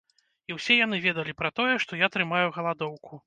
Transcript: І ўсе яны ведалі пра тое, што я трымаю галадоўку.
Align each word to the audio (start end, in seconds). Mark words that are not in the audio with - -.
І 0.51 0.55
ўсе 0.55 0.77
яны 0.85 0.99
ведалі 1.03 1.33
пра 1.43 1.53
тое, 1.59 1.75
што 1.85 2.01
я 2.05 2.11
трымаю 2.17 2.47
галадоўку. 2.59 3.13